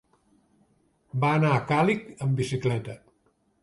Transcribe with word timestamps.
Va 1.25 1.31
anar 1.41 1.53
a 1.59 1.61
Càlig 1.75 2.05
amb 2.27 2.39
bicicleta. 2.43 3.01